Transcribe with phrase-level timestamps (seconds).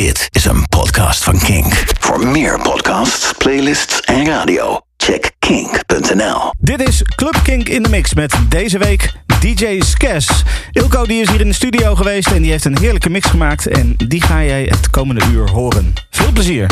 [0.00, 1.84] Dit is een podcast van Kink.
[1.98, 6.52] Voor meer podcasts, playlists en radio, check kink.nl.
[6.58, 10.28] Dit is Club Kink in de Mix met deze week DJ Skes.
[10.72, 13.66] Ilko die is hier in de studio geweest en die heeft een heerlijke mix gemaakt.
[13.66, 15.92] En die ga jij het komende uur horen.
[16.10, 16.66] Veel plezier.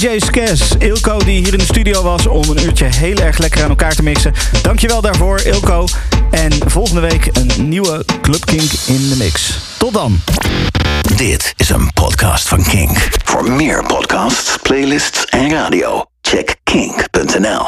[0.00, 0.60] DJ Skes.
[0.78, 3.94] Ilko die hier in de studio was om een uurtje heel erg lekker aan elkaar
[3.94, 4.32] te mixen.
[4.62, 5.84] Dankjewel daarvoor, Ilko.
[6.30, 9.58] En volgende week een nieuwe Club Kink in de mix.
[9.78, 10.20] Tot dan.
[11.16, 13.08] Dit is een podcast van Kink.
[13.24, 17.66] Voor meer podcasts, playlists en radio, check kink.nl.